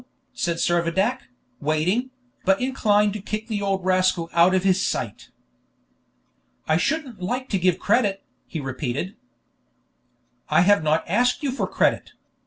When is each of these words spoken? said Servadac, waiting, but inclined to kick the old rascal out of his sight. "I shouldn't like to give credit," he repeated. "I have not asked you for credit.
said 0.33 0.57
Servadac, 0.57 1.19
waiting, 1.59 2.09
but 2.43 2.59
inclined 2.59 3.13
to 3.13 3.21
kick 3.21 3.47
the 3.47 3.61
old 3.61 3.85
rascal 3.85 4.31
out 4.33 4.55
of 4.55 4.63
his 4.63 4.83
sight. 4.83 5.29
"I 6.67 6.77
shouldn't 6.77 7.21
like 7.21 7.49
to 7.49 7.59
give 7.59 7.77
credit," 7.77 8.23
he 8.47 8.59
repeated. 8.59 9.15
"I 10.49 10.61
have 10.61 10.81
not 10.81 11.07
asked 11.07 11.43
you 11.43 11.51
for 11.51 11.67
credit. 11.67 12.13